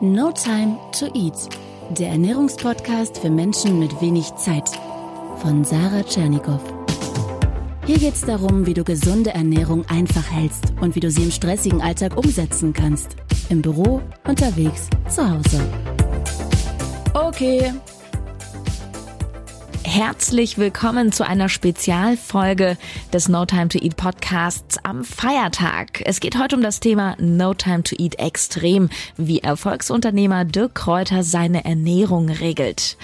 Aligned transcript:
No 0.00 0.30
Time 0.30 0.78
to 0.96 1.06
Eat, 1.06 1.48
der 1.90 2.10
Ernährungspodcast 2.10 3.18
für 3.18 3.30
Menschen 3.30 3.80
mit 3.80 4.00
wenig 4.00 4.32
Zeit 4.36 4.70
von 5.38 5.64
Sarah 5.64 6.04
Tschernikow. 6.04 6.60
Hier 7.84 7.98
geht 7.98 8.14
es 8.14 8.20
darum, 8.20 8.64
wie 8.64 8.74
du 8.74 8.84
gesunde 8.84 9.30
Ernährung 9.30 9.84
einfach 9.88 10.30
hältst 10.30 10.72
und 10.80 10.94
wie 10.94 11.00
du 11.00 11.10
sie 11.10 11.24
im 11.24 11.32
stressigen 11.32 11.82
Alltag 11.82 12.16
umsetzen 12.16 12.72
kannst. 12.72 13.16
Im 13.48 13.60
Büro, 13.60 14.00
unterwegs, 14.24 14.88
zu 15.08 15.28
Hause. 15.28 15.60
Okay, 17.14 17.72
Herzlich 20.00 20.58
willkommen 20.58 21.10
zu 21.10 21.26
einer 21.26 21.48
Spezialfolge 21.48 22.78
des 23.12 23.28
No 23.28 23.46
Time 23.46 23.66
to 23.66 23.80
Eat 23.80 23.96
Podcasts 23.96 24.78
am 24.84 25.02
Feiertag. 25.02 26.02
Es 26.04 26.20
geht 26.20 26.38
heute 26.38 26.54
um 26.54 26.62
das 26.62 26.78
Thema 26.78 27.16
No 27.18 27.52
Time 27.52 27.82
to 27.82 27.96
Eat 27.98 28.16
Extrem, 28.20 28.90
wie 29.16 29.40
Erfolgsunternehmer 29.40 30.44
Dirk 30.44 30.76
Kräuter 30.76 31.24
seine 31.24 31.64
Ernährung 31.64 32.28
regelt. 32.28 32.96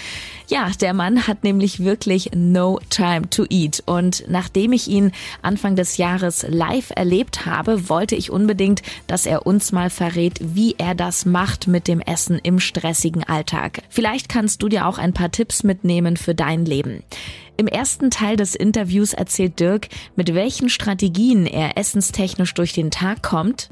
Ja, 0.47 0.71
der 0.79 0.93
Mann 0.93 1.27
hat 1.27 1.43
nämlich 1.43 1.83
wirklich 1.83 2.31
no 2.35 2.79
time 2.91 3.31
to 3.31 3.47
eat. 3.49 3.83
Und 3.87 4.25
nachdem 4.29 4.73
ich 4.73 4.89
ihn 4.89 5.13
Anfang 5.41 5.75
des 5.75 5.97
Jahres 5.97 6.45
live 6.47 6.91
erlebt 6.95 7.47
habe, 7.47 7.89
wollte 7.89 8.15
ich 8.15 8.31
unbedingt, 8.31 8.83
dass 9.07 9.25
er 9.25 9.47
uns 9.47 9.73
mal 9.73 9.89
verrät, 9.89 10.39
wie 10.41 10.75
er 10.77 10.95
das 10.95 11.25
macht 11.25 11.67
mit 11.67 11.89
dem 11.89 12.01
Essen 12.01 12.39
im 12.43 12.61
stressigen 12.61 13.25
Alltag. 13.25 13.83
Vielleicht 13.89 14.29
kannst 14.29 14.63
du 14.63 14.69
dir 14.69 14.87
auch 14.87 14.99
ein 14.99 15.15
paar 15.15 15.31
Tipps 15.31 15.63
mitnehmen 15.63 16.19
für 16.19 16.35
dein 16.35 16.67
Leben. 16.67 16.84
Im 17.57 17.67
ersten 17.67 18.11
Teil 18.11 18.37
des 18.37 18.55
Interviews 18.55 19.13
erzählt 19.13 19.61
Dirk, 19.61 19.89
mit 20.17 20.35
welchen 20.35 20.69
Strategien 20.69 21.47
er 21.47 21.79
essenstechnisch 21.79 22.55
durch 22.55 22.73
den 22.73 22.91
Tag 22.91 23.23
kommt, 23.23 23.71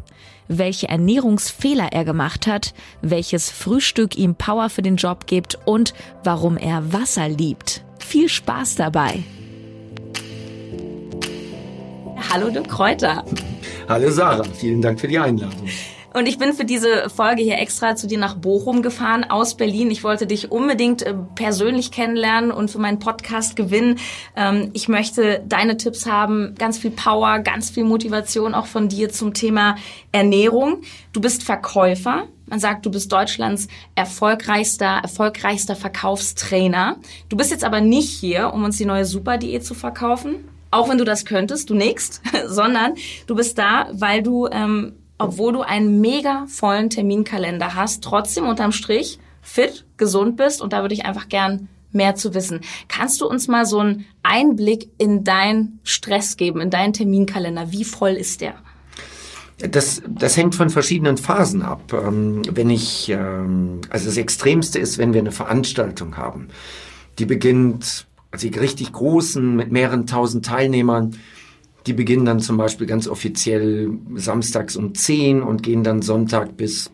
welche 0.49 0.89
Ernährungsfehler 0.89 1.93
er 1.93 2.05
gemacht 2.05 2.47
hat, 2.47 2.75
welches 3.01 3.51
Frühstück 3.51 4.17
ihm 4.17 4.35
Power 4.35 4.71
für 4.71 4.83
den 4.83 4.97
Job 4.97 5.27
gibt 5.27 5.59
und 5.65 5.95
warum 6.23 6.57
er 6.57 6.93
Wasser 6.93 7.29
liebt. 7.29 7.85
Viel 7.99 8.29
Spaß 8.29 8.77
dabei! 8.77 9.25
Hallo 12.31 12.51
Dirk 12.51 12.69
Kräuter. 12.69 13.25
Hallo 13.89 14.11
Sarah, 14.11 14.45
vielen 14.45 14.81
Dank 14.81 15.01
für 15.01 15.09
die 15.09 15.19
Einladung. 15.19 15.69
Und 16.15 16.27
ich 16.27 16.39
bin 16.39 16.53
für 16.53 16.65
diese 16.65 17.09
Folge 17.09 17.43
hier 17.43 17.59
extra 17.59 17.97
zu 17.97 18.07
dir 18.07 18.19
nach 18.19 18.35
Bochum 18.35 18.83
gefahren 18.83 19.25
aus 19.25 19.57
Berlin. 19.57 19.91
Ich 19.91 20.05
wollte 20.05 20.27
dich 20.27 20.51
unbedingt 20.51 21.03
äh, 21.03 21.15
persönlich 21.35 21.91
kennenlernen 21.91 22.51
und 22.51 22.71
für 22.71 22.79
meinen 22.79 22.99
Podcast 22.99 23.57
gewinnen. 23.57 23.99
Ähm, 24.37 24.71
ich 24.75 24.89
möchte 24.89 25.43
deine 25.47 25.77
Tipps 25.77 26.07
haben, 26.07 26.55
ganz 26.59 26.79
viel 26.79 26.91
Power, 26.91 27.39
ganz 27.39 27.71
viel 27.71 27.85
Motivation 27.85 28.55
auch 28.55 28.67
von 28.67 28.89
dir 28.89 29.11
zum 29.11 29.33
Thema 29.33 29.77
Ernährung. 30.13 30.83
Du 31.13 31.21
bist 31.21 31.43
Verkäufer. 31.43 32.25
Man 32.47 32.61
sagt, 32.61 32.85
du 32.85 32.91
bist 32.91 33.11
Deutschlands 33.11 33.69
erfolgreichster, 33.95 35.01
erfolgreichster 35.03 35.75
Verkaufstrainer. 35.75 36.97
Du 37.31 37.37
bist 37.39 37.51
jetzt 37.51 37.65
aber 37.65 37.81
nicht 37.81 38.11
hier, 38.11 38.53
um 38.53 38.65
uns 38.65 38.77
die 38.77 38.85
neue 38.85 39.07
Superdiät 39.07 39.65
zu 39.65 39.73
verkaufen. 39.73 40.45
Auch 40.71 40.91
wenn 40.91 40.99
du 40.99 41.05
das 41.05 41.25
könntest, 41.25 41.71
du 41.71 41.75
nix, 41.75 42.21
sondern 42.47 42.95
du 43.27 43.35
bist 43.35 43.57
da, 43.57 43.89
weil 43.93 44.23
du 44.23 44.49
ähm, 44.49 44.97
obwohl 45.23 45.53
du 45.53 45.63
einen 45.63 46.01
mega 46.01 46.47
vollen 46.49 46.91
Terminkalender 46.91 47.75
hast, 47.75 48.05
trotzdem 48.05 48.47
unterm 48.47 48.73
Strich 48.73 49.19
fit, 49.41 49.85
gesund 49.97 50.37
bist 50.37 50.61
und 50.63 50.73
da 50.73 50.83
würde 50.83 50.95
ich 50.95 51.05
einfach 51.05 51.29
gern 51.29 51.69
mehr 51.93 52.15
zu 52.15 52.35
wissen. 52.35 52.61
Kannst 52.89 53.21
du 53.21 53.27
uns 53.27 53.49
mal 53.49 53.67
so 53.67 53.79
einen 53.81 54.07
Einblick 54.23 54.89
in 54.99 55.25
deinen 55.25 55.81
Stress 55.85 56.37
geben, 56.37 56.61
in 56.61 56.71
deinen 56.71 56.93
Terminkalender? 56.93 57.71
Wie 57.73 57.85
voll 57.85 58.13
ist 58.13 58.41
der? 58.41 58.55
Das, 59.59 60.03
das 60.09 60.37
hängt 60.37 60.55
von 60.55 60.71
verschiedenen 60.71 61.19
Phasen 61.19 61.63
ab. 61.63 61.93
Ähm, 61.93 62.43
wenn 62.51 62.71
ich, 62.71 63.11
ähm, 63.11 63.81
also 63.91 64.07
das 64.07 64.17
Extremste 64.17 64.79
ist, 64.79 64.99
wenn 64.99 65.13
wir 65.13 65.21
eine 65.21 65.33
Veranstaltung 65.33 66.17
haben. 66.17 66.49
Die 67.19 67.27
beginnt, 67.27 68.07
also 68.31 68.49
die 68.49 68.59
richtig 68.59 68.93
großen, 68.93 69.55
mit 69.55 69.71
mehreren 69.71 70.07
tausend 70.07 70.45
Teilnehmern, 70.47 71.17
die 71.87 71.93
beginnen 71.93 72.25
dann 72.25 72.41
zum 72.41 72.57
Beispiel 72.57 72.87
ganz 72.87 73.09
offiziell 73.09 73.91
samstags 74.15 74.77
um 74.77 74.95
10 74.95 75.43
und 75.43 75.63
gehen 75.63 75.85
dann 75.85 76.03
Sonntag 76.03 76.57
bis 76.57 76.91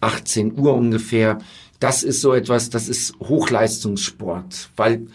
18 0.00 0.58
Uhr 0.58 0.74
ungefähr. 0.74 1.38
Das 1.80 2.02
ist 2.02 2.20
so 2.20 2.34
etwas, 2.34 2.70
das 2.70 2.88
ist 2.88 3.14
Hochleistungssport, 3.20 4.70
weil 4.76 5.06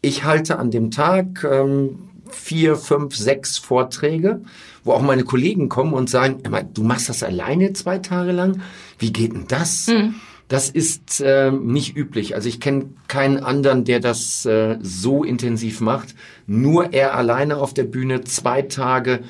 ich 0.00 0.24
halte 0.24 0.58
an 0.58 0.70
dem 0.70 0.90
Tag 0.90 1.44
ähm, 1.44 1.98
vier, 2.30 2.76
fünf, 2.76 3.16
sechs 3.16 3.58
Vorträge, 3.58 4.42
wo 4.84 4.92
auch 4.92 5.02
meine 5.02 5.24
Kollegen 5.24 5.68
kommen 5.68 5.92
und 5.92 6.10
sagen, 6.10 6.42
du 6.74 6.82
machst 6.82 7.08
das 7.08 7.22
alleine 7.22 7.72
zwei 7.72 7.98
Tage 7.98 8.32
lang? 8.32 8.60
Wie 8.98 9.12
geht 9.12 9.32
denn 9.32 9.46
das? 9.48 9.88
Mhm. 9.88 10.14
Das 10.48 10.70
ist 10.70 11.20
äh, 11.20 11.50
nicht 11.50 11.94
üblich. 11.94 12.34
Also 12.34 12.48
ich 12.48 12.58
kenne 12.58 12.86
keinen 13.06 13.38
anderen, 13.38 13.84
der 13.84 14.00
das 14.00 14.46
äh, 14.46 14.78
so 14.80 15.22
intensiv 15.22 15.82
macht. 15.82 16.14
Nur 16.46 16.94
er 16.94 17.14
alleine 17.14 17.58
auf 17.58 17.74
der 17.74 17.84
Bühne, 17.84 18.24
zwei 18.24 18.62
Tage 18.62 19.20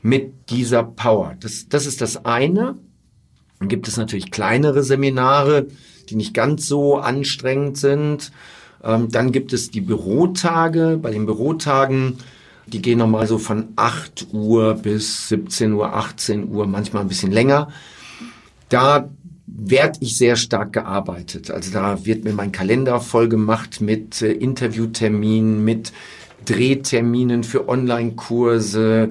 mit 0.00 0.50
dieser 0.50 0.82
Power. 0.82 1.36
Das, 1.40 1.68
das 1.68 1.84
ist 1.84 2.00
das 2.00 2.24
eine. 2.24 2.76
Dann 3.58 3.68
gibt 3.68 3.88
es 3.88 3.98
natürlich 3.98 4.30
kleinere 4.30 4.82
Seminare, 4.82 5.66
die 6.08 6.16
nicht 6.16 6.32
ganz 6.32 6.66
so 6.66 6.96
anstrengend 6.96 7.76
sind. 7.76 8.32
Ähm, 8.82 9.10
dann 9.10 9.32
gibt 9.32 9.52
es 9.52 9.70
die 9.70 9.82
Bürotage. 9.82 10.98
Bei 11.00 11.10
den 11.10 11.26
Bürotagen, 11.26 12.18
die 12.66 12.80
gehen 12.80 12.98
nochmal 12.98 13.26
so 13.26 13.36
von 13.36 13.68
8 13.76 14.28
Uhr 14.32 14.74
bis 14.74 15.28
17 15.28 15.74
Uhr, 15.74 15.94
18 15.94 16.48
Uhr, 16.48 16.66
manchmal 16.66 17.02
ein 17.02 17.08
bisschen 17.08 17.32
länger. 17.32 17.68
Da 18.70 19.10
werde 19.46 19.98
ich 20.00 20.16
sehr 20.16 20.36
stark 20.36 20.72
gearbeitet. 20.72 21.50
Also 21.50 21.70
da 21.72 22.04
wird 22.04 22.24
mir 22.24 22.32
mein 22.32 22.52
Kalender 22.52 23.00
voll 23.00 23.28
gemacht 23.28 23.80
mit 23.80 24.22
äh, 24.22 24.32
Interviewterminen, 24.32 25.64
mit 25.64 25.92
Drehterminen 26.44 27.44
für 27.44 27.68
Online-Kurse 27.68 29.10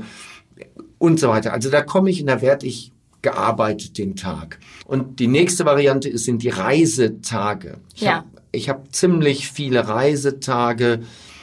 und 0.98 1.20
so 1.20 1.30
weiter. 1.30 1.54
Also 1.54 1.70
da 1.70 1.82
komme 1.82 2.10
ich 2.10 2.22
und 2.22 2.28
da 2.28 2.42
werde 2.42 2.66
ich 2.66 2.92
gearbeitet 3.22 3.98
den 3.98 4.16
Tag. 4.16 4.60
Und 4.86 5.20
die 5.20 5.28
nächste 5.28 5.66
Variante 5.66 6.10
ist, 6.10 6.26
sind 6.26 6.44
die 6.44 6.50
Reisetage. 6.50 7.78
Ich 7.96 8.02
ja. 8.02 8.26
habe 8.58 8.60
hab 8.68 8.94
ziemlich 8.94 9.50
viele 9.50 9.88
Reisetage, 9.88 11.00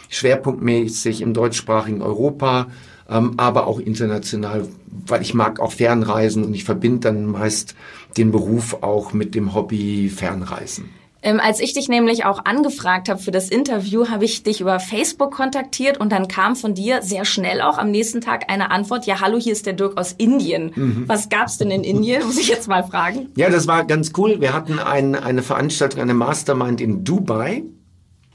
schwerpunktmäßig 0.08 1.22
im 1.22 1.32
deutschsprachigen 1.32 2.02
Europa, 2.02 2.68
ähm, 3.08 3.34
aber 3.38 3.66
auch 3.66 3.80
international, 3.80 4.68
weil 5.06 5.22
ich 5.22 5.34
mag 5.34 5.58
auch 5.58 5.72
Fernreisen 5.72 6.44
und 6.44 6.54
ich 6.54 6.64
verbinde 6.64 7.00
dann 7.00 7.26
meist 7.26 7.74
den 8.16 8.30
Beruf 8.30 8.82
auch 8.82 9.12
mit 9.12 9.34
dem 9.34 9.54
Hobby 9.54 10.08
Fernreisen. 10.08 10.90
Ähm, 11.22 11.38
als 11.38 11.60
ich 11.60 11.74
dich 11.74 11.88
nämlich 11.88 12.24
auch 12.24 12.44
angefragt 12.46 13.08
habe 13.10 13.20
für 13.20 13.30
das 13.30 13.50
Interview, 13.50 14.08
habe 14.08 14.24
ich 14.24 14.42
dich 14.42 14.60
über 14.60 14.80
Facebook 14.80 15.32
kontaktiert 15.32 15.98
und 16.00 16.12
dann 16.12 16.28
kam 16.28 16.56
von 16.56 16.74
dir 16.74 17.02
sehr 17.02 17.26
schnell 17.26 17.60
auch 17.60 17.76
am 17.76 17.90
nächsten 17.90 18.22
Tag 18.22 18.50
eine 18.50 18.70
Antwort, 18.70 19.04
ja 19.04 19.20
hallo, 19.20 19.38
hier 19.38 19.52
ist 19.52 19.66
der 19.66 19.74
Dirk 19.74 19.98
aus 19.98 20.12
Indien. 20.12 20.72
Mhm. 20.74 21.04
Was 21.06 21.28
gab's 21.28 21.58
denn 21.58 21.70
in 21.70 21.84
Indien, 21.84 22.22
muss 22.26 22.38
ich 22.38 22.48
jetzt 22.48 22.68
mal 22.68 22.82
fragen. 22.84 23.28
Ja, 23.36 23.50
das 23.50 23.66
war 23.66 23.84
ganz 23.84 24.12
cool. 24.16 24.40
Wir 24.40 24.54
hatten 24.54 24.78
ein, 24.78 25.14
eine 25.14 25.42
Veranstaltung, 25.42 26.00
eine 26.00 26.14
Mastermind 26.14 26.80
in 26.80 27.04
Dubai 27.04 27.64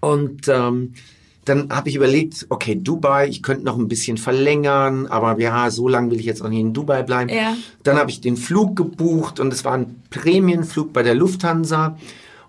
und 0.02 0.48
ähm, 0.48 0.94
dann 1.46 1.70
habe 1.70 1.90
ich 1.90 1.96
überlegt, 1.96 2.48
okay, 2.50 2.76
Dubai, 2.76 3.28
ich 3.28 3.44
könnte 3.44 3.66
noch 3.66 3.78
ein 3.78 3.88
bisschen 3.88 4.18
verlängern, 4.18 5.06
aber 5.06 5.40
ja, 5.40 5.70
so 5.70 5.88
lange 5.88 6.12
will 6.12 6.20
ich 6.20 6.26
jetzt 6.26 6.42
auch 6.42 6.50
nicht 6.50 6.60
in 6.60 6.74
Dubai 6.74 7.04
bleiben. 7.04 7.30
Ja. 7.30 7.56
Dann 7.84 7.98
habe 7.98 8.10
ich 8.10 8.20
den 8.20 8.36
Flug 8.36 8.76
gebucht 8.76 9.40
und 9.40 9.54
es 9.54 9.64
war 9.64 9.74
ein 9.74 10.02
Prämienflug 10.10 10.92
bei 10.92 11.04
der 11.04 11.14
Lufthansa. 11.14 11.98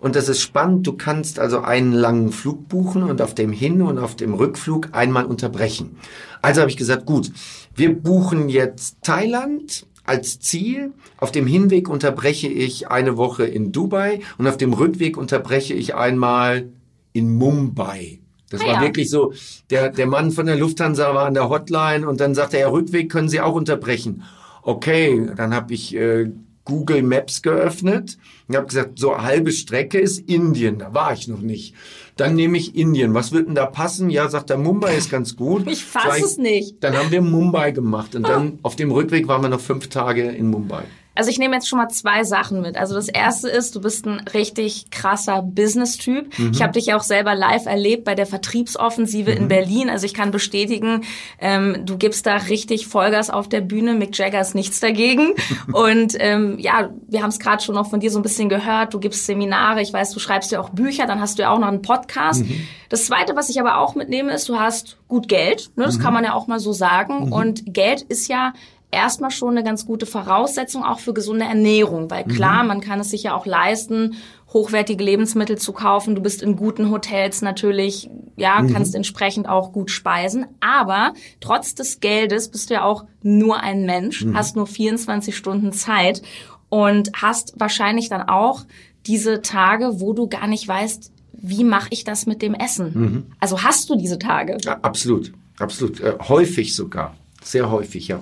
Und 0.01 0.17
das 0.17 0.29
ist 0.29 0.41
spannend, 0.41 0.87
du 0.87 0.95
kannst 0.95 1.39
also 1.39 1.61
einen 1.61 1.93
langen 1.93 2.33
Flug 2.33 2.69
buchen 2.69 3.03
und 3.03 3.21
auf 3.21 3.35
dem 3.35 3.53
Hin- 3.53 3.83
und 3.83 3.99
auf 3.99 4.17
dem 4.17 4.35
Rückflug 4.35 4.89
einmal 4.93 5.27
unterbrechen. 5.27 5.97
Also 6.41 6.61
habe 6.61 6.71
ich 6.71 6.77
gesagt, 6.77 7.07
gut, 7.07 7.31
wir 7.75 7.95
buchen 7.95 8.49
jetzt 8.49 8.99
Thailand 9.03 9.87
als 10.05 10.41
Ziel. 10.41 10.93
Auf 11.19 11.33
dem 11.33 11.47
Hinweg 11.47 11.89
unterbreche 11.89 12.49
ich 12.49 12.89
eine 12.89 13.17
Woche 13.17 13.45
in 13.45 13.73
Dubai 13.73 14.21
und 14.39 14.47
auf 14.47 14.57
dem 14.57 14.73
Rückweg 14.73 15.19
unterbreche 15.19 15.75
ich 15.75 15.95
einmal 15.95 16.69
in 17.13 17.37
Mumbai. 17.37 18.21
Das 18.51 18.61
ah, 18.61 18.67
war 18.67 18.75
ja. 18.75 18.81
wirklich 18.83 19.11
so, 19.11 19.33
der, 19.71 19.91
der 19.91 20.07
Mann 20.07 20.31
von 20.31 20.47
der 20.47 20.57
Lufthansa 20.57 21.15
war 21.15 21.27
an 21.27 21.35
der 21.35 21.49
Hotline 21.49 22.09
und 22.09 22.21
dann 22.21 22.35
sagte 22.35 22.59
er, 22.59 22.73
Rückweg 22.73 23.11
können 23.11 23.29
Sie 23.29 23.41
auch 23.41 23.55
unterbrechen. 23.55 24.23
Okay, 24.63 25.31
dann 25.37 25.55
habe 25.55 25.75
ich 25.75 25.95
äh, 25.95 26.31
Google 26.65 27.03
Maps 27.03 27.43
geöffnet 27.43 28.19
und 28.49 28.57
habe 28.57 28.67
gesagt, 28.67 28.99
so 28.99 29.17
halbe 29.17 29.53
Strecke 29.53 29.99
ist 29.99 30.19
Indien, 30.29 30.79
da 30.79 30.93
war 30.93 31.13
ich 31.13 31.29
noch 31.29 31.41
nicht. 31.41 31.75
Dann 32.17 32.35
nehme 32.35 32.59
ich 32.59 32.75
Indien. 32.75 33.15
Was 33.15 33.33
wird 33.33 33.47
denn 33.47 33.55
da 33.55 33.67
passen? 33.67 34.11
Ja, 34.11 34.29
sagt 34.29 34.51
er, 34.51 34.57
Mumbai 34.57 34.97
ist 34.97 35.11
ganz 35.11 35.37
gut. 35.37 35.67
Ich 35.71 35.85
fasse 35.85 36.25
es 36.25 36.39
nicht. 36.39 36.83
Dann 36.83 36.97
haben 36.97 37.11
wir 37.11 37.21
Mumbai 37.23 37.73
gemacht 37.73 38.15
und 38.15 38.25
dann 38.25 38.55
oh. 38.55 38.59
auf 38.63 38.77
dem 38.77 38.91
Rückweg 38.91 39.29
waren 39.29 39.43
wir 39.43 39.49
noch 39.49 39.61
fünf 39.61 39.89
Tage 39.89 40.23
in 40.31 40.49
Mumbai. 40.51 40.85
Also 41.17 41.31
ich 41.31 41.39
nehme 41.39 41.55
jetzt 41.55 41.69
schon 41.69 41.79
mal 41.79 41.89
zwei 41.89 42.25
Sachen 42.25 42.61
mit. 42.61 42.77
Also 42.77 42.95
das 42.95 43.09
erste 43.09 43.49
ist, 43.49 43.75
du 43.75 43.81
bist 43.81 44.07
ein 44.07 44.21
richtig 44.33 44.91
krasser 44.91 45.43
Business-Typ. 45.43 46.39
Mhm. 46.39 46.53
Ich 46.53 46.63
habe 46.63 46.73
dich 46.73 46.87
ja 46.87 46.97
auch 46.97 47.03
selber 47.03 47.35
live 47.35 47.67
erlebt 47.67 48.05
bei 48.05 48.15
der 48.15 48.27
Vertriebsoffensive 48.27 49.31
mhm. 49.31 49.37
in 49.37 49.49
Berlin. 49.49 49.91
Also 49.91 50.07
ich 50.07 50.15
kann 50.15 50.31
bestätigen, 50.31 51.03
ähm, 51.41 51.85
du 51.85 51.97
gibst 51.97 52.27
da 52.27 52.37
richtig 52.37 52.87
Vollgas 52.87 53.31
auf 53.31 53.49
der 53.49 53.63
Bühne. 53.63 53.95
Mick 53.95 54.17
Jagger 54.17 54.41
ist 54.41 54.55
nichts 54.55 54.81
dagegen. 54.81 55.33
Und 55.73 56.15
ähm, 56.19 56.59
ja, 56.59 56.91
wir 57.09 57.23
haben 57.23 57.31
es 57.31 57.39
gerade 57.39 57.63
schon 57.63 57.75
noch 57.75 57.91
von 57.91 58.01
dir 58.01 58.11
so 58.11 58.19
ein 58.19 58.23
bisschen 58.23 58.49
gehört. 58.49 58.95
Du 58.95 59.01
gibst 59.01 59.27
Seminare. 59.27 59.83
Ich 59.83 59.93
weiß, 59.93 60.13
du 60.13 60.21
schreibst 60.21 60.53
ja 60.53 60.61
auch 60.61 60.71
Bücher. 60.71 61.07
Dann 61.07 61.21
hast 61.21 61.39
du 61.39 61.43
ja 61.43 61.51
auch 61.51 61.59
noch 61.59 61.69
einen 61.69 61.83
Podcast. 61.83 62.45
Mhm. 62.45 62.67
Das 62.89 63.07
zweite, 63.07 63.35
was 63.35 63.49
ich 63.49 63.59
aber 63.59 63.79
auch 63.79 63.95
mitnehme, 63.95 64.33
ist, 64.33 64.49
du 64.49 64.59
hast 64.59 64.99
gut 65.09 65.29
Geld. 65.29 65.71
Ne? 65.77 65.85
Das 65.85 65.99
mhm. 65.99 66.03
kann 66.03 66.15
man 66.15 66.25
ja 66.25 66.35
auch 66.35 66.47
mal 66.47 66.61
so 66.61 66.73
sagen. 66.73 67.27
Mhm. 67.27 67.33
Und 67.33 67.75
Geld 67.75 68.03
ist 68.03 68.29
ja 68.29 68.53
erstmal 68.91 69.31
schon 69.31 69.51
eine 69.51 69.65
ganz 69.65 69.87
gute 69.87 70.07
Voraussetzung 70.07 70.85
auch 70.85 71.01
für 71.01 71.13
gesunde 71.13 71.45
Ernährung, 71.45 72.11
weil 72.11 72.25
klar, 72.25 72.63
mhm. 72.63 72.69
man 72.69 72.81
kann 72.81 73.01
es 73.01 73.11
sich 73.11 73.25
ja 73.25 73.35
auch 73.35 73.47
leisten, 73.47 74.15
hochwertige 74.53 75.03
Lebensmittel 75.03 75.59
zu 75.59 75.73
kaufen. 75.73 76.15
Du 76.15 76.23
bist 76.23 76.43
in 76.43 76.57
guten 76.57 76.91
Hotels 76.91 77.43
natürlich, 77.43 78.09
ja, 78.37 78.61
mhm. 78.61 78.73
kannst 78.73 78.95
entsprechend 78.95 79.49
auch 79.49 79.73
gut 79.73 79.91
speisen. 79.91 80.47
Aber 80.61 81.15
trotz 81.41 81.75
des 81.75 82.01
Geldes 82.01 82.51
bist 82.51 82.71
du 82.71 82.75
ja 82.75 82.85
auch 82.85 83.05
nur 83.23 83.61
ein 83.61 83.85
Mensch, 83.85 84.25
mhm. 84.25 84.37
hast 84.37 84.57
nur 84.57 84.67
24 84.67 85.37
Stunden 85.37 85.73
Zeit 85.73 86.23
und 86.69 87.11
hast 87.15 87.55
wahrscheinlich 87.59 88.09
dann 88.09 88.23
auch 88.23 88.65
diese 89.07 89.43
Tage, 89.43 90.01
wo 90.01 90.13
du 90.13 90.29
gar 90.29 90.47
nicht 90.47 90.67
weißt, 90.67 91.13
wie 91.33 91.65
mache 91.65 91.89
ich 91.91 92.05
das 92.05 92.27
mit 92.27 92.43
dem 92.43 92.55
Essen? 92.55 92.93
Mhm. 92.95 93.27
Also 93.41 93.63
hast 93.63 93.91
du 93.91 93.97
diese 93.97 94.19
Tage? 94.19 94.57
Ja, 94.65 94.79
absolut, 94.81 95.33
absolut. 95.59 96.01
Äh, 96.01 96.15
häufig 96.29 96.75
sogar. 96.75 97.15
Sehr 97.43 97.71
häufig, 97.71 98.09
ja. 98.09 98.21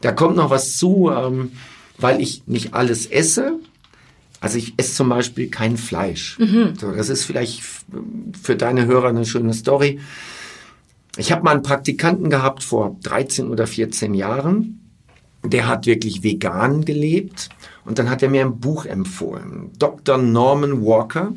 Da 0.00 0.12
kommt 0.12 0.36
noch 0.36 0.50
was 0.50 0.76
zu, 0.76 1.10
ähm, 1.10 1.52
weil 1.98 2.20
ich 2.20 2.46
nicht 2.46 2.74
alles 2.74 3.06
esse. 3.06 3.58
Also 4.40 4.58
ich 4.58 4.74
esse 4.76 4.94
zum 4.94 5.08
Beispiel 5.08 5.48
kein 5.48 5.76
Fleisch. 5.76 6.38
Mhm. 6.38 6.74
So, 6.78 6.92
das 6.92 7.08
ist 7.08 7.24
vielleicht 7.24 7.62
für 8.40 8.56
deine 8.56 8.86
Hörer 8.86 9.08
eine 9.08 9.24
schöne 9.24 9.54
Story. 9.54 9.98
Ich 11.16 11.32
habe 11.32 11.42
mal 11.42 11.52
einen 11.52 11.62
Praktikanten 11.62 12.28
gehabt 12.28 12.62
vor 12.62 12.96
13 13.02 13.48
oder 13.48 13.66
14 13.66 14.12
Jahren. 14.12 14.80
Der 15.42 15.66
hat 15.66 15.86
wirklich 15.86 16.22
vegan 16.22 16.84
gelebt. 16.84 17.48
Und 17.84 17.98
dann 17.98 18.10
hat 18.10 18.22
er 18.22 18.28
mir 18.28 18.42
ein 18.42 18.60
Buch 18.60 18.84
empfohlen. 18.84 19.70
Dr. 19.78 20.18
Norman 20.18 20.84
Walker. 20.84 21.32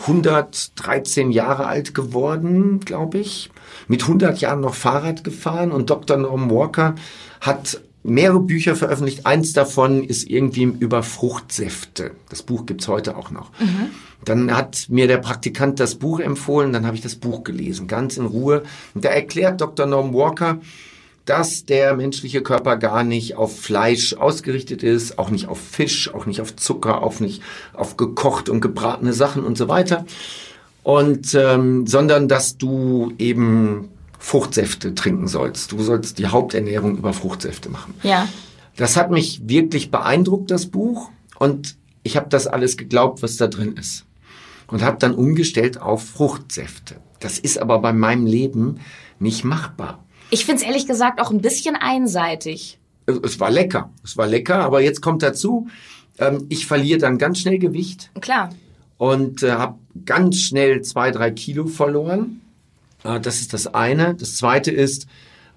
113 0.00 1.30
Jahre 1.30 1.66
alt 1.66 1.94
geworden, 1.94 2.80
glaube 2.80 3.18
ich. 3.18 3.50
Mit 3.88 4.02
100 4.02 4.38
Jahren 4.40 4.60
noch 4.60 4.74
Fahrrad 4.74 5.24
gefahren. 5.24 5.72
Und 5.72 5.88
Dr. 5.88 6.18
Norman 6.18 6.50
Walker 6.50 6.94
hat 7.40 7.80
mehrere 8.06 8.40
Bücher 8.40 8.76
veröffentlicht. 8.76 9.26
Eins 9.26 9.52
davon 9.52 10.04
ist 10.04 10.28
irgendwie 10.28 10.64
über 10.64 11.02
Fruchtsäfte. 11.02 12.12
Das 12.28 12.42
Buch 12.42 12.66
gibt's 12.66 12.88
heute 12.88 13.16
auch 13.16 13.30
noch. 13.30 13.50
Mhm. 13.60 13.90
Dann 14.24 14.56
hat 14.56 14.86
mir 14.88 15.06
der 15.06 15.18
Praktikant 15.18 15.78
das 15.78 15.96
Buch 15.96 16.20
empfohlen, 16.20 16.72
dann 16.72 16.86
habe 16.86 16.96
ich 16.96 17.02
das 17.02 17.16
Buch 17.16 17.44
gelesen, 17.44 17.86
ganz 17.86 18.16
in 18.16 18.26
Ruhe. 18.26 18.62
Und 18.94 19.04
da 19.04 19.10
erklärt 19.10 19.60
Dr. 19.60 19.86
Norm 19.86 20.14
Walker, 20.14 20.60
dass 21.26 21.66
der 21.66 21.94
menschliche 21.96 22.40
Körper 22.40 22.76
gar 22.76 23.02
nicht 23.02 23.36
auf 23.36 23.60
Fleisch 23.60 24.14
ausgerichtet 24.14 24.82
ist, 24.82 25.18
auch 25.18 25.30
nicht 25.30 25.48
auf 25.48 25.60
Fisch, 25.60 26.12
auch 26.14 26.24
nicht 26.24 26.40
auf 26.40 26.56
Zucker, 26.56 27.02
auch 27.02 27.20
nicht 27.20 27.42
auf 27.74 27.96
gekocht 27.96 28.48
und 28.48 28.60
gebratene 28.60 29.12
Sachen 29.12 29.44
und 29.44 29.58
so 29.58 29.68
weiter. 29.68 30.06
Und 30.82 31.34
ähm, 31.34 31.86
sondern 31.86 32.28
dass 32.28 32.58
du 32.58 33.12
eben 33.18 33.88
Fruchtsäfte 34.18 34.94
trinken 34.94 35.28
sollst. 35.28 35.72
Du 35.72 35.82
sollst 35.82 36.18
die 36.18 36.26
Haupternährung 36.26 36.96
über 36.96 37.12
Fruchtsäfte 37.12 37.68
machen. 37.68 37.94
Ja. 38.02 38.28
Das 38.76 38.96
hat 38.96 39.10
mich 39.10 39.48
wirklich 39.48 39.90
beeindruckt, 39.90 40.50
das 40.50 40.66
Buch. 40.66 41.10
Und 41.38 41.76
ich 42.02 42.16
habe 42.16 42.28
das 42.28 42.46
alles 42.46 42.76
geglaubt, 42.76 43.22
was 43.22 43.36
da 43.36 43.46
drin 43.46 43.76
ist. 43.76 44.04
Und 44.66 44.82
habe 44.82 44.98
dann 44.98 45.14
umgestellt 45.14 45.80
auf 45.80 46.04
Fruchtsäfte. 46.04 46.96
Das 47.20 47.38
ist 47.38 47.58
aber 47.58 47.78
bei 47.78 47.92
meinem 47.92 48.26
Leben 48.26 48.80
nicht 49.18 49.44
machbar. 49.44 50.04
Ich 50.30 50.44
finde 50.44 50.62
es 50.62 50.66
ehrlich 50.66 50.86
gesagt 50.86 51.20
auch 51.20 51.30
ein 51.30 51.40
bisschen 51.40 51.76
einseitig. 51.76 52.78
Es 53.06 53.38
war 53.38 53.50
lecker. 53.50 53.90
Es 54.02 54.16
war 54.16 54.26
lecker, 54.26 54.58
aber 54.58 54.80
jetzt 54.80 55.00
kommt 55.00 55.22
dazu, 55.22 55.68
ähm, 56.18 56.46
ich 56.48 56.66
verliere 56.66 56.98
dann 56.98 57.18
ganz 57.18 57.38
schnell 57.38 57.58
Gewicht. 57.58 58.10
Klar. 58.20 58.50
Und 58.98 59.42
äh, 59.42 59.52
habe 59.52 59.78
ganz 60.04 60.38
schnell 60.38 60.82
zwei, 60.82 61.10
drei 61.10 61.30
Kilo 61.30 61.66
verloren. 61.66 62.40
Äh, 63.04 63.20
das 63.20 63.40
ist 63.40 63.52
das 63.52 63.66
eine. 63.66 64.14
Das 64.14 64.36
zweite 64.36 64.70
ist, 64.70 65.06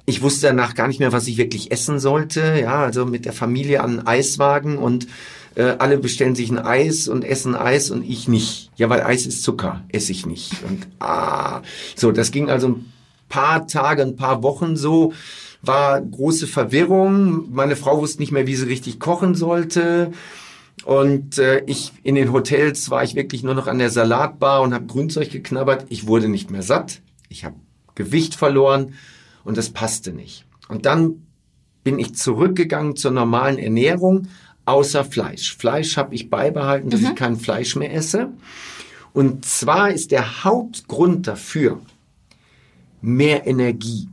ich 0.06 0.22
wusste 0.22 0.48
danach 0.48 0.74
gar 0.74 0.88
nicht 0.88 1.00
mehr, 1.00 1.12
was 1.12 1.28
ich 1.28 1.38
wirklich 1.38 1.72
essen 1.72 2.00
sollte. 2.00 2.60
Ja, 2.60 2.82
also 2.82 3.06
mit 3.06 3.26
der 3.26 3.34
Familie 3.34 3.82
an 3.82 4.06
Eiswagen 4.06 4.78
und 4.78 5.08
äh, 5.56 5.76
alle 5.78 5.98
bestellen 5.98 6.36
sich 6.36 6.50
ein 6.50 6.58
Eis 6.58 7.08
und 7.08 7.24
essen 7.24 7.56
Eis 7.56 7.92
und 7.92 8.04
ich 8.04 8.28
nicht. 8.28 8.72
Ja, 8.76 8.90
weil 8.90 9.02
Eis 9.02 9.26
ist 9.26 9.44
Zucker, 9.44 9.84
esse 9.90 10.12
ich 10.12 10.26
nicht. 10.26 10.64
Und 10.68 10.88
ah, 11.00 11.62
so, 11.96 12.12
das 12.12 12.32
ging 12.32 12.50
also 12.50 12.70
ein 12.70 12.94
paar 13.30 13.68
Tage, 13.68 14.02
ein 14.02 14.16
paar 14.16 14.42
Wochen 14.44 14.76
so. 14.76 15.14
War 15.62 16.02
große 16.02 16.48
Verwirrung. 16.48 17.52
Meine 17.52 17.76
Frau 17.76 18.00
wusste 18.00 18.22
nicht 18.22 18.32
mehr, 18.32 18.48
wie 18.48 18.56
sie 18.56 18.68
richtig 18.68 19.00
kochen 19.00 19.36
sollte. 19.36 20.12
Und 20.86 21.38
äh, 21.38 21.64
ich 21.66 21.92
in 22.04 22.16
den 22.16 22.32
Hotels 22.32 22.90
war 22.90 23.04
ich 23.04 23.14
wirklich 23.14 23.44
nur 23.44 23.54
noch 23.54 23.68
an 23.68 23.80
der 23.80 23.90
Salatbar 23.90 24.62
und 24.62 24.74
habe 24.74 24.86
Grünzeug 24.86 25.30
geknabbert. 25.30 25.86
Ich 25.90 26.08
wurde 26.08 26.30
nicht 26.30 26.50
mehr 26.50 26.64
satt 26.64 27.02
ich 27.30 27.46
habe 27.46 27.56
Gewicht 27.96 28.36
verloren 28.36 28.94
und 29.44 29.58
das 29.58 29.70
passte 29.70 30.12
nicht. 30.12 30.46
Und 30.68 30.86
dann 30.86 31.26
bin 31.84 32.00
ich 32.00 32.16
zurückgegangen 32.16 32.96
zur 32.96 33.12
normalen 33.12 33.58
Ernährung, 33.58 34.28
außer 34.66 35.06
Fleisch. 35.06 35.56
Fleisch 35.56 35.98
habe 35.98 36.14
ich 36.14 36.30
beibehalten, 36.30 36.90
dass 36.90 37.02
mhm. 37.02 37.08
ich 37.08 37.16
kein 37.16 37.38
Fleisch 37.38 37.76
mehr 37.76 37.94
esse. 37.94 38.30
Und 39.14 39.46
zwar 39.46 39.92
ist 39.92 40.12
der 40.12 40.44
Hauptgrund 40.44 41.28
dafür 41.28 41.80
mehr 43.02 43.48
Energie. 43.48 44.10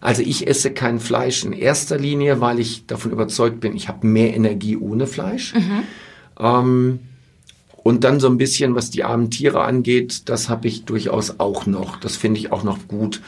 Also 0.00 0.22
ich 0.22 0.48
esse 0.48 0.72
kein 0.72 0.98
Fleisch 0.98 1.44
in 1.44 1.52
erster 1.52 1.96
Linie, 1.96 2.40
weil 2.40 2.58
ich 2.58 2.86
davon 2.86 3.12
überzeugt 3.12 3.60
bin, 3.60 3.76
ich 3.76 3.88
habe 3.88 4.06
mehr 4.06 4.34
Energie 4.34 4.76
ohne 4.76 5.06
Fleisch. 5.06 5.54
Mhm. 5.54 5.82
Ähm, 6.40 6.98
und 7.82 8.04
dann 8.04 8.20
so 8.20 8.28
ein 8.28 8.38
bisschen, 8.38 8.74
was 8.74 8.90
die 8.90 9.04
armen 9.04 9.30
Tiere 9.30 9.62
angeht, 9.62 10.28
das 10.28 10.48
habe 10.48 10.68
ich 10.68 10.84
durchaus 10.84 11.40
auch 11.40 11.66
noch. 11.66 11.98
Das 11.98 12.16
finde 12.16 12.40
ich 12.40 12.52
auch 12.52 12.62
noch 12.62 12.86
gut 12.88 13.20